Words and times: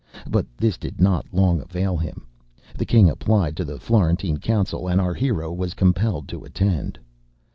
But 0.27 0.47
this 0.57 0.79
did 0.79 0.99
not 0.99 1.27
long 1.31 1.61
avail 1.61 1.95
him; 1.95 2.25
the 2.75 2.87
king 2.87 3.07
applied 3.07 3.55
to 3.57 3.63
the 3.63 3.77
Florentine 3.79 4.39
council, 4.39 4.87
and 4.87 4.99
our 4.99 5.13
hero 5.13 5.53
was 5.53 5.75
compelled 5.75 6.27
to 6.29 6.43
attend. 6.43 6.97